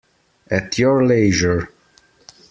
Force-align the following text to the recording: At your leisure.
At 0.49 0.79
your 0.79 1.05
leisure. 1.05 1.69